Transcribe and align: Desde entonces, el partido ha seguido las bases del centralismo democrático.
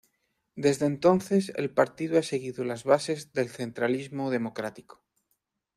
Desde 0.55 0.87
entonces, 0.87 1.51
el 1.57 1.69
partido 1.75 2.17
ha 2.17 2.23
seguido 2.23 2.63
las 2.63 2.85
bases 2.85 3.33
del 3.33 3.49
centralismo 3.49 4.31
democrático. 4.31 5.03